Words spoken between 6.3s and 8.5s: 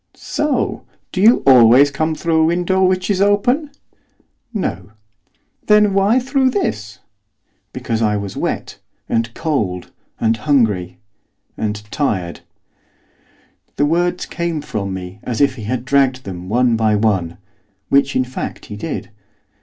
this?' 'Because I was